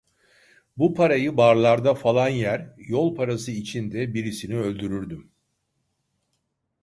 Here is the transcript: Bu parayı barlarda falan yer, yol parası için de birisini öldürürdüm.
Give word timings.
Bu 0.77 0.93
parayı 0.93 1.37
barlarda 1.37 1.93
falan 1.95 2.29
yer, 2.29 2.73
yol 2.77 3.15
parası 3.15 3.51
için 3.51 3.91
de 3.91 4.13
birisini 4.13 4.57
öldürürdüm. 4.57 5.31